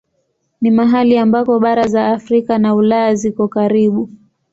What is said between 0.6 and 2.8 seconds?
Ni mahali ambako bara za Afrika na